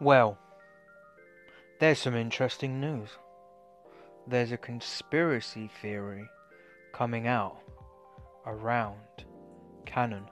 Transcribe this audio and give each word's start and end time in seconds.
Well, 0.00 0.38
there's 1.80 1.98
some 1.98 2.14
interesting 2.14 2.80
news. 2.80 3.08
There's 4.26 4.52
a 4.52 4.56
conspiracy 4.56 5.70
theory 5.80 6.28
coming 6.92 7.26
out 7.26 7.58
around 8.46 8.96
Canon. 9.86 10.24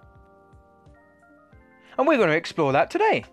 And 1.98 2.06
we're 2.06 2.16
going 2.16 2.28
to 2.28 2.36
explore 2.36 2.72
that 2.72 2.90
today. 2.90 3.24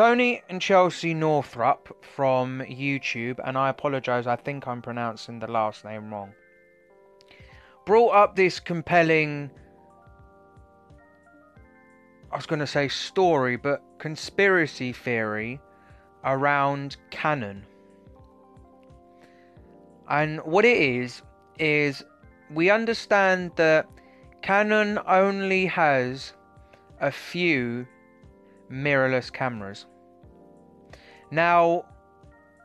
Tony 0.00 0.40
and 0.48 0.62
Chelsea 0.62 1.12
Northrup 1.12 1.94
from 2.02 2.60
YouTube, 2.60 3.38
and 3.44 3.58
I 3.58 3.68
apologise, 3.68 4.26
I 4.26 4.34
think 4.34 4.66
I'm 4.66 4.80
pronouncing 4.80 5.40
the 5.40 5.46
last 5.46 5.84
name 5.84 6.10
wrong, 6.10 6.32
brought 7.84 8.14
up 8.14 8.34
this 8.34 8.60
compelling, 8.60 9.50
I 12.32 12.36
was 12.36 12.46
going 12.46 12.60
to 12.60 12.66
say 12.66 12.88
story, 12.88 13.56
but 13.56 13.82
conspiracy 13.98 14.94
theory 14.94 15.60
around 16.24 16.96
Canon. 17.10 17.66
And 20.08 20.40
what 20.46 20.64
it 20.64 20.78
is, 20.78 21.20
is 21.58 22.02
we 22.50 22.70
understand 22.70 23.52
that 23.56 23.86
Canon 24.40 24.98
only 25.06 25.66
has 25.66 26.32
a 27.02 27.12
few 27.12 27.86
mirrorless 28.72 29.30
cameras. 29.30 29.84
Now, 31.30 31.84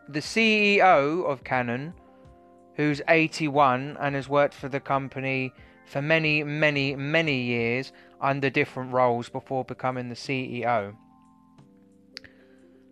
the 0.07 0.19
CEO 0.19 1.25
of 1.25 1.43
Canon, 1.43 1.93
who's 2.75 3.01
81 3.07 3.97
and 3.99 4.15
has 4.15 4.27
worked 4.27 4.53
for 4.53 4.69
the 4.69 4.79
company 4.79 5.53
for 5.85 6.01
many, 6.01 6.43
many, 6.43 6.95
many 6.95 7.41
years 7.41 7.91
under 8.19 8.49
different 8.49 8.91
roles 8.91 9.29
before 9.29 9.63
becoming 9.63 10.09
the 10.09 10.15
CEO, 10.15 10.95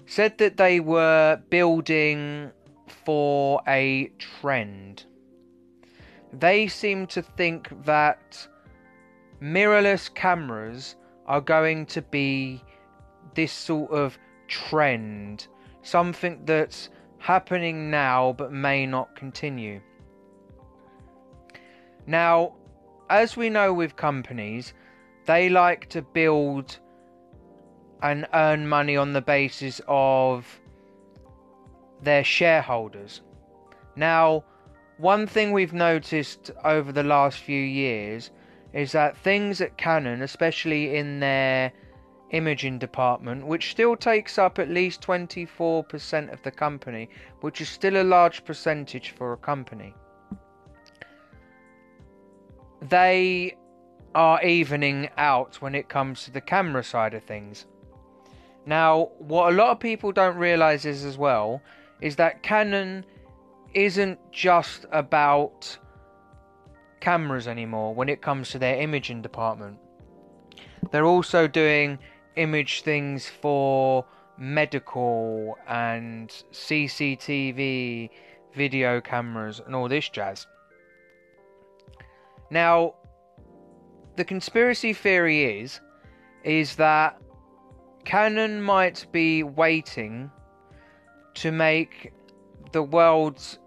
said 0.06 0.38
that 0.38 0.58
they 0.58 0.80
were 0.80 1.42
building 1.50 2.52
for 2.88 3.62
a 3.68 4.12
trend. 4.20 5.06
They 6.32 6.68
seem 6.68 7.08
to 7.08 7.22
think 7.22 7.86
that 7.86 8.48
mirrorless 9.42 10.14
cameras 10.14 10.96
are 11.26 11.42
going 11.42 11.86
to 11.88 12.02
be 12.02 12.62
this 13.36 13.52
sort 13.52 13.92
of 13.92 14.18
trend, 14.48 15.48
something 15.84 16.42
that's 16.46 16.90
happening 17.20 17.92
now 17.92 18.34
but 18.38 18.52
may 18.52 18.86
not 18.86 19.16
continue. 19.16 19.80
Now, 22.06 22.56
as 23.10 23.38
we 23.38 23.50
know 23.50 23.74
with 23.74 23.96
companies, 23.96 24.74
they 25.26 25.50
like 25.50 25.88
to 25.90 26.02
build 26.02 26.80
and 28.02 28.28
earn 28.34 28.68
money 28.68 28.98
on 28.98 29.14
the 29.14 29.22
basis 29.22 29.80
of 29.88 30.60
their 32.02 32.24
shareholders. 32.24 33.22
Now, 33.96 34.44
one 34.98 35.28
thing 35.28 35.52
we've 35.52 35.74
noticed 35.74 36.52
over 36.66 36.92
the 36.92 37.04
last 37.04 37.40
few 37.40 37.62
years 37.62 38.32
is 38.74 38.92
that 38.92 39.16
things 39.18 39.62
at 39.62 39.78
Canon, 39.78 40.22
especially 40.22 40.96
in 40.98 41.20
their 41.20 41.72
imaging 42.34 42.80
department, 42.80 43.46
which 43.46 43.72
still 43.72 43.96
takes 43.96 44.38
up 44.38 44.60
at 44.60 44.70
least 44.70 45.02
24% 45.02 46.34
of 46.34 46.42
the 46.44 46.52
company, 46.52 47.10
which 47.42 47.62
is 47.62 47.70
still 47.70 48.02
a 48.02 48.04
large 48.04 48.44
percentage 48.44 49.12
for 49.12 49.34
a 49.34 49.38
company. 49.38 49.94
They 52.82 53.56
are 54.14 54.44
evening 54.44 55.10
out 55.18 55.62
when 55.62 55.74
it 55.74 55.88
comes 55.88 56.26
to 56.26 56.32
the 56.32 56.42
camera 56.42 56.84
side 56.84 57.14
of 57.14 57.24
things. 57.24 57.66
Now, 58.66 59.10
what 59.20 59.54
a 59.54 59.56
lot 59.56 59.72
of 59.72 59.80
people 59.80 60.12
don't 60.12 60.38
realize 60.38 60.86
is 60.86 61.06
as 61.06 61.18
well 61.18 61.62
is 62.02 62.16
that 62.18 62.44
Canon 62.44 63.06
isn't 63.74 64.20
just 64.32 64.86
about 64.92 65.78
cameras 67.00 67.48
anymore 67.48 67.94
when 67.94 68.10
it 68.10 68.22
comes 68.22 68.50
to 68.52 68.60
their 68.60 68.80
imaging 68.80 69.22
department. 69.22 69.78
They're 70.92 71.06
also 71.06 71.48
doing 71.48 72.00
image 72.36 72.82
things 72.82 73.28
for 73.28 74.06
medical 74.38 75.58
and 75.68 76.30
CCTV 76.52 78.10
video 78.54 79.02
cameras 79.02 79.62
and 79.66 79.76
all 79.76 79.88
this 79.88 80.10
jazz. 80.10 80.48
Now, 82.50 82.96
the 84.16 84.26
conspiracy 84.26 84.94
theory 84.94 85.62
is 85.62 85.82
is 86.44 86.76
that 86.76 87.20
Canon 88.06 88.62
might 88.62 89.06
be 89.12 89.44
waiting 89.44 90.30
to 91.36 91.52
make 91.52 92.14
the 92.74 92.84
world's 92.84 93.60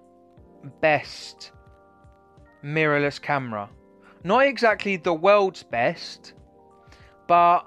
best 0.81 1.53
mirrorless 2.63 3.21
camera. 3.21 3.69
Not 4.25 4.47
exactly 4.47 4.97
the 4.97 5.15
world's 5.15 5.63
best, 5.63 6.35
but 7.27 7.63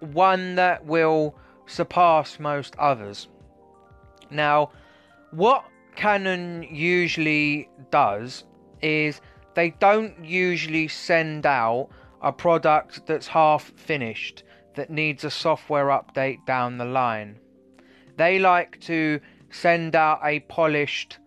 one 0.00 0.54
that 0.56 0.84
will 0.84 1.36
surpass 1.66 2.38
most 2.38 2.76
others. 2.76 3.28
Now, 4.30 4.70
what 5.30 5.64
Canon 5.94 6.66
usually 6.70 7.68
does 7.90 8.44
is 8.82 9.20
they 9.54 9.70
don't 9.70 10.24
usually 10.24 10.88
send 10.88 11.46
out 11.46 11.88
a 12.22 12.32
product 12.32 13.06
that's 13.06 13.26
half 13.26 13.72
finished 13.76 14.44
that 14.74 14.90
needs 14.90 15.24
a 15.24 15.30
software 15.30 15.86
update 15.86 16.44
down 16.46 16.78
the 16.78 16.84
line. 16.84 17.38
They 18.16 18.38
like 18.38 18.80
to 18.82 19.20
send 19.50 19.96
out 19.96 20.20
a 20.22 20.40
polished, 20.40 21.18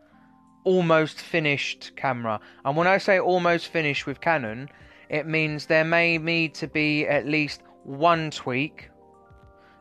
almost 0.63 1.19
finished 1.19 1.91
camera. 1.95 2.39
And 2.65 2.77
when 2.77 2.87
I 2.87 2.97
say 2.97 3.19
almost 3.19 3.67
finished 3.67 4.05
with 4.05 4.21
Canon, 4.21 4.69
it 5.09 5.25
means 5.25 5.65
there 5.65 5.83
may 5.83 6.17
need 6.17 6.53
to 6.55 6.67
be 6.67 7.07
at 7.07 7.25
least 7.25 7.63
one 7.89 8.29
tweak, 8.29 8.89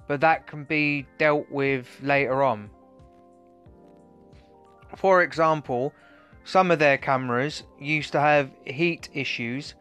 but 0.06 0.22
that 0.22 0.46
can 0.46 0.64
be 0.64 1.06
dealt 1.18 1.50
with 1.50 1.86
later 2.02 2.42
on. 2.42 2.70
For 4.96 5.22
example, 5.22 5.92
some 6.44 6.70
of 6.70 6.78
their 6.78 6.96
cameras 6.96 7.64
used 7.78 8.12
to 8.12 8.20
have 8.20 8.50
heat 8.64 9.10
issues 9.12 9.74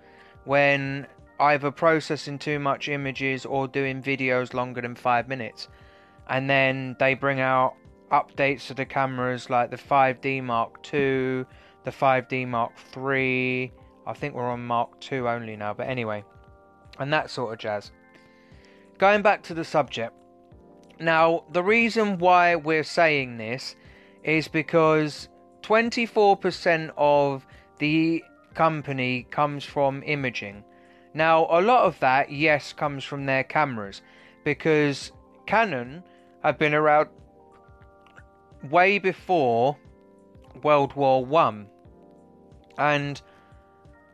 when 0.44 1.08
either 1.40 1.72
processing 1.72 2.38
too 2.38 2.60
much 2.60 2.90
images 2.90 3.46
or 3.46 3.66
doing 3.68 4.04
videos 4.04 4.54
longer 4.54 4.82
than 4.82 4.96
five 4.96 5.30
minutes. 5.30 5.70
And 6.30 6.50
then 6.50 6.98
they 7.00 7.14
bring 7.14 7.40
out 7.40 7.76
updates 8.12 8.68
to 8.68 8.74
the 8.74 8.86
cameras 8.86 9.50
like 9.50 9.72
the 9.72 9.78
5D 9.78 10.44
Mark 10.44 10.86
II, 10.94 11.46
the 11.86 11.92
5D 11.92 12.46
Mark 12.46 12.74
III. 12.98 13.72
I 14.06 14.14
think 14.14 14.34
we're 14.34 14.52
on 14.52 14.66
Mark 14.66 14.90
II 15.10 15.20
only 15.20 15.56
now, 15.56 15.74
but 15.74 15.88
anyway, 15.88 16.26
and 17.00 17.14
that 17.14 17.30
sort 17.30 17.54
of 17.54 17.60
jazz 17.60 17.92
going 18.98 19.22
back 19.22 19.44
to 19.44 19.54
the 19.54 19.64
subject. 19.64 20.14
Now, 21.00 21.44
the 21.52 21.64
reason 21.64 22.18
why 22.18 22.56
we're 22.56 22.84
saying 22.84 23.38
this 23.38 23.76
is 24.24 24.48
because 24.48 25.30
24% 25.62 26.92
of 26.98 27.46
the 27.80 28.24
company 28.56 29.28
comes 29.30 29.64
from 29.64 30.02
imaging. 30.04 30.64
Now, 31.14 31.48
a 31.50 31.62
lot 31.62 31.86
of 31.86 32.00
that, 32.00 32.32
yes, 32.32 32.74
comes 32.74 33.04
from 33.04 33.26
their 33.26 33.44
cameras 33.44 34.02
because 34.44 35.12
Canon 35.46 36.04
have 36.44 36.58
been 36.58 36.74
around 36.74 37.10
way 38.70 38.98
before 38.98 39.78
World 40.64 40.94
War 40.94 41.24
One, 41.24 41.68
and 42.78 43.22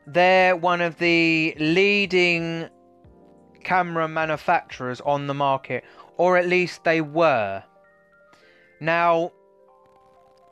they're 0.07 0.55
one 0.55 0.81
of 0.81 0.97
the 0.97 1.55
leading 1.57 2.69
camera 3.63 4.07
manufacturers 4.07 5.01
on 5.01 5.27
the 5.27 5.33
market, 5.33 5.83
or 6.17 6.37
at 6.37 6.47
least 6.47 6.83
they 6.83 7.01
were. 7.01 7.63
Now, 8.79 9.31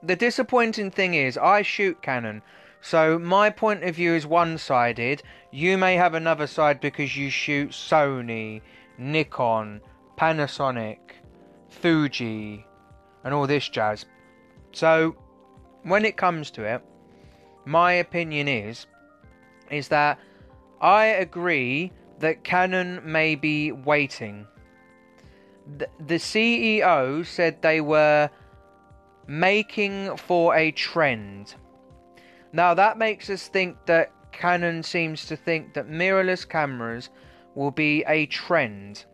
the 0.01 0.15
disappointing 0.15 0.91
thing 0.91 1.13
is, 1.13 1.37
I 1.37 1.61
shoot 1.61 2.01
Canon, 2.01 2.41
so 2.81 3.19
my 3.19 3.49
point 3.49 3.83
of 3.83 3.95
view 3.95 4.13
is 4.13 4.25
one 4.25 4.57
sided. 4.57 5.21
You 5.51 5.77
may 5.77 5.95
have 5.95 6.13
another 6.13 6.47
side 6.47 6.79
because 6.79 7.15
you 7.15 7.29
shoot 7.29 7.69
Sony, 7.69 8.61
Nikon, 8.97 9.81
Panasonic, 10.17 10.99
Fuji, 11.69 12.65
and 13.23 13.33
all 13.33 13.47
this 13.47 13.69
jazz. 13.69 14.05
So, 14.71 15.15
when 15.83 16.05
it 16.05 16.17
comes 16.17 16.49
to 16.51 16.63
it, 16.63 16.81
my 17.65 17.93
opinion 17.93 18.47
is 18.47 18.87
is 19.69 19.87
that 19.87 20.19
I 20.81 21.05
agree 21.05 21.91
that 22.21 22.43
Canon 22.43 23.01
may 23.03 23.35
be 23.35 23.71
waiting. 23.71 24.47
The, 25.99 26.15
CEO 26.15 27.25
said 27.25 27.61
they 27.61 27.81
were 27.81 28.29
making 29.27 30.17
for 30.17 30.55
a 30.55 30.71
trend. 30.71 31.55
Now 32.53 32.73
that 32.73 32.97
makes 32.97 33.29
us 33.29 33.47
think 33.47 33.77
that 33.85 34.11
Canon 34.31 34.83
seems 34.83 35.25
to 35.27 35.35
think 35.35 35.73
that 35.73 35.87
mirrorless 35.87 36.47
cameras 36.47 37.09
will 37.55 37.71
be 37.71 38.03
a 38.07 38.25
trend. 38.27 39.05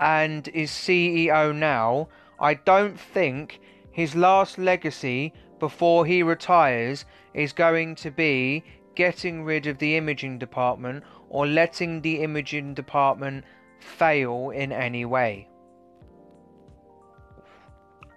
and 0.00 0.46
is 0.48 0.70
CEO 0.70 1.54
now, 1.54 2.08
I 2.38 2.54
don't 2.54 2.98
think 2.98 3.60
his 3.90 4.14
last 4.14 4.58
legacy 4.58 5.32
before 5.58 6.04
he 6.04 6.22
retires 6.22 7.04
is 7.32 7.52
going 7.52 7.94
to 7.96 8.10
be 8.10 8.64
getting 8.94 9.44
rid 9.44 9.66
of 9.66 9.78
the 9.78 9.96
imaging 9.96 10.38
department 10.38 11.04
or 11.28 11.46
letting 11.46 12.00
the 12.00 12.22
imaging 12.22 12.74
department 12.74 13.44
fail 13.78 14.50
in 14.50 14.72
any 14.72 15.04
way. 15.04 15.48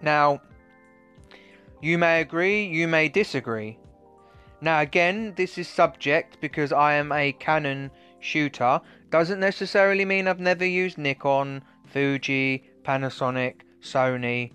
Now, 0.02 0.42
you 1.82 1.98
may 1.98 2.22
agree, 2.22 2.66
you 2.66 2.88
may 2.88 3.10
disagree. 3.10 3.80
Now, 4.62 4.82
again, 4.82 5.34
this 5.36 5.58
is 5.58 5.68
subject 5.68 6.38
because 6.42 6.72
I 6.72 6.94
am 6.94 7.12
a 7.12 7.32
Canon 7.34 7.92
shooter. 8.20 8.82
Doesn't 9.10 9.40
necessarily 9.40 10.06
mean 10.06 10.28
I've 10.28 10.40
never 10.40 10.66
used 10.66 10.98
Nikon, 10.98 11.64
Fuji, 11.86 12.70
Panasonic, 12.84 13.62
Sony, 13.82 14.52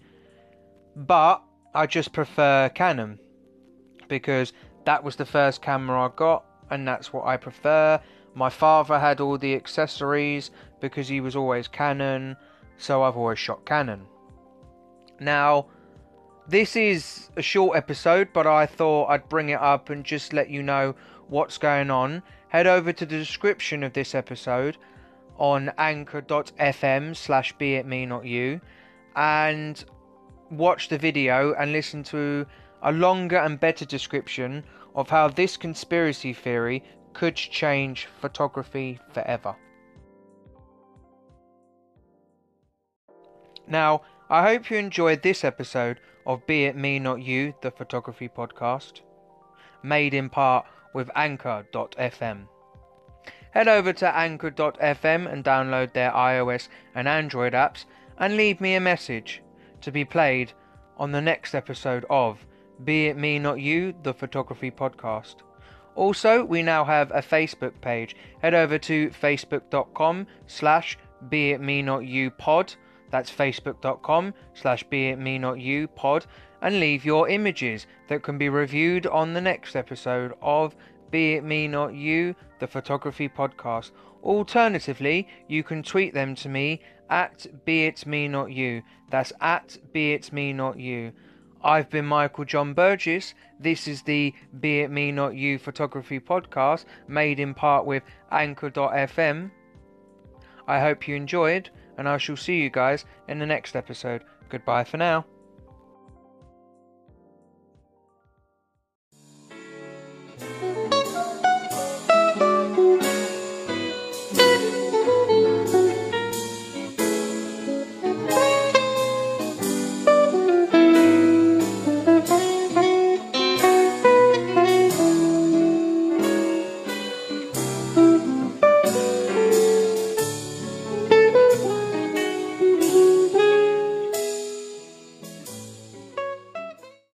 but 0.97 1.43
I 1.75 1.87
just 1.87 2.13
prefer 2.13 2.69
Canon 2.71 3.19
because 4.09 4.53
that 4.85 5.03
was 5.03 5.17
the 5.17 5.25
first 5.25 5.63
camera 5.63 6.07
I 6.07 6.11
got 6.15 6.45
and 6.71 6.87
that's 6.87 7.13
what 7.13 7.27
I 7.27 7.37
prefer. 7.37 8.01
My 8.35 8.49
father 8.49 8.99
had 8.99 9.21
all 9.21 9.37
the 9.37 9.55
accessories 9.55 10.51
because 10.81 11.09
he 11.09 11.21
was 11.21 11.37
always 11.37 11.69
Canon, 11.69 12.37
so 12.79 13.03
I've 13.03 13.17
always 13.17 13.39
shot 13.39 13.65
Canon. 13.67 14.07
Now, 15.21 15.67
this 16.49 16.75
is 16.75 17.31
a 17.37 17.43
short 17.43 17.77
episode, 17.77 18.29
but 18.33 18.47
I 18.47 18.67
thought 18.67 19.09
I'd 19.09 19.29
bring 19.29 19.51
it 19.51 19.61
up 19.61 19.91
and 19.91 20.05
just 20.05 20.33
let 20.33 20.51
you 20.51 20.63
know 20.63 20.95
what's 21.29 21.59
going 21.59 21.91
on. 21.91 22.23
Head 22.49 22.67
over 22.67 22.93
to 22.93 23.07
the 23.07 23.19
description 23.19 23.83
of 23.83 23.93
this 23.93 24.15
episode 24.15 24.79
on 25.37 25.73
anchor.fm 25.79 27.17
slash 27.17 27.53
be 27.59 27.75
it 27.75 27.87
me 27.87 28.07
not 28.07 28.25
you 28.25 28.61
and 29.17 29.85
watch 30.51 30.89
the 30.89 30.99
video 30.99 31.55
and 31.55 31.73
listen 31.73 32.03
to 32.03 32.47
a 32.83 32.93
longer 32.93 33.37
and 33.37 33.59
better 33.59 33.85
description 33.85 34.65
of 34.95 35.09
how 35.09 35.29
this 35.29 35.57
conspiracy 35.57 36.33
theory 36.33 36.83
could 37.13 37.37
change 37.37 38.07
photography 38.21 38.99
forever. 39.13 39.55
Now, 43.67 44.03
I 44.29 44.43
hope 44.43 44.71
you 44.71 44.77
enjoyed 44.77 45.23
this 45.23 45.45
episode 45.45 46.01
of 46.27 46.47
Be 46.47 46.65
It 46.65 46.77
Me 46.77 46.99
Not 46.99 47.23
You, 47.23 47.55
the 47.63 47.71
photography 47.71 48.29
podcast, 48.29 49.01
made 49.83 50.15
in 50.15 50.29
part 50.29 50.67
with 50.95 51.11
Anchor.fm. 51.15 52.47
Head 53.53 53.69
over 53.69 53.93
to 53.93 54.17
Anchor.fm 54.17 55.31
and 55.31 55.45
download 55.45 55.93
their 55.93 56.11
iOS 56.11 56.69
and 56.95 57.07
Android 57.07 57.53
apps 57.53 57.85
and 58.19 58.37
leave 58.37 58.61
me 58.61 58.75
a 58.75 58.81
message 58.81 59.43
to 59.83 59.93
be 59.93 60.05
played 60.05 60.53
on 60.97 61.13
the 61.13 61.21
next 61.21 61.55
episode 61.55 62.05
of 62.09 62.47
Be 62.85 63.07
It 63.07 63.17
Me 63.17 63.39
Not 63.39 63.61
You, 63.61 63.95
the 64.03 64.15
photography 64.15 64.71
podcast. 64.71 65.37
Also, 65.95 66.45
we 66.45 66.63
now 66.63 66.85
have 66.85 67.11
a 67.11 67.21
Facebook 67.21 67.81
page. 67.81 68.17
Head 68.41 68.55
over 68.55 68.79
to 68.79 69.11
facebook.com 69.11 70.27
slash 70.47 70.99
Be 71.29 71.51
It 71.51 71.61
Me 71.61 71.83
Not 71.83 72.07
You 72.07 72.31
pod 72.31 72.75
that's 73.13 73.31
facebook.com 73.31 74.35
slash 74.55 74.83
be 74.85 75.11
it 75.11 75.19
me 75.19 75.39
not 75.39 75.61
you 75.61 75.87
pod 75.87 76.27
and 76.63 76.81
leave 76.81 77.05
your 77.05 77.29
images 77.29 77.87
that 78.09 78.23
can 78.23 78.39
be 78.39 78.49
reviewed 78.49 79.07
on 79.07 79.35
the 79.35 79.41
next 79.41 79.77
episode 79.77 80.33
of 80.41 80.75
Be 81.11 81.35
It 81.35 81.45
Me 81.45 81.69
Not 81.69 81.95
You, 81.95 82.35
the 82.59 82.67
photography 82.67 83.29
podcast. 83.29 83.91
Alternatively, 84.23 85.29
you 85.47 85.63
can 85.63 85.83
tweet 85.83 86.15
them 86.15 86.35
to 86.37 86.49
me 86.49 86.81
at 87.11 87.47
Be 87.67 87.85
It 87.85 88.07
Me 88.07 88.29
Not 88.29 88.51
You. 88.51 88.83
That's 89.11 89.33
at 89.43 89.77
Be 89.93 90.15
It 90.15 90.33
Me 90.33 90.55
Not 90.55 90.81
You. 90.81 91.13
I've 91.65 91.89
been 91.91 92.07
Michael 92.07 92.45
John 92.45 92.75
Burgess. 92.75 93.35
This 93.61 93.87
is 93.87 94.03
the 94.03 94.35
Be 94.59 94.81
It 94.81 94.91
Me 94.91 95.13
Not 95.13 95.37
You 95.37 95.59
photography 95.59 96.19
podcast 96.19 96.87
made 97.07 97.39
in 97.39 97.55
part 97.55 97.87
with 97.87 98.03
Anchor.fm. 98.33 99.51
I 100.67 100.81
hope 100.81 101.07
you 101.07 101.15
enjoyed 101.15 101.71
and 101.99 102.09
I 102.09 102.19
shall 102.19 102.37
see 102.37 102.61
you 102.61 102.71
guys 102.71 103.05
in 103.29 103.39
the 103.39 103.47
next 103.47 103.77
episode. 103.77 104.25
Goodbye 104.49 104.85
for 104.85 104.97
now. 104.97 105.25